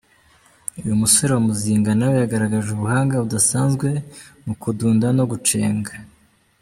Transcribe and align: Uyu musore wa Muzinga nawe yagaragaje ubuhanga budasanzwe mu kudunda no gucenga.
Uyu 0.81 0.99
musore 1.01 1.31
wa 1.33 1.41
Muzinga 1.47 1.91
nawe 1.99 2.15
yagaragaje 2.21 2.67
ubuhanga 2.71 3.21
budasanzwe 3.23 3.87
mu 4.45 4.53
kudunda 4.61 5.07
no 5.17 5.23
gucenga. 5.31 5.93